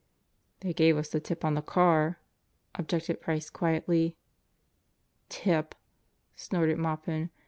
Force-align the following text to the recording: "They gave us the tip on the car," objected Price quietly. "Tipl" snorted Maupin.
"They 0.61 0.73
gave 0.73 0.97
us 0.97 1.09
the 1.09 1.19
tip 1.19 1.45
on 1.45 1.53
the 1.53 1.61
car," 1.61 2.19
objected 2.73 3.21
Price 3.21 3.51
quietly. 3.51 4.17
"Tipl" 5.29 5.73
snorted 6.35 6.79
Maupin. 6.79 7.29